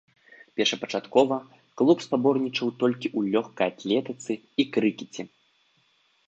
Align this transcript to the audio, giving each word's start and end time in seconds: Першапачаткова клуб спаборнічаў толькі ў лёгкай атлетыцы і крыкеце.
Першапачаткова 0.59 1.35
клуб 1.81 1.97
спаборнічаў 2.05 2.67
толькі 2.85 3.07
ў 3.17 3.37
лёгкай 3.37 3.67
атлетыцы 3.75 4.33
і 4.65 4.67
крыкеце. 4.79 5.23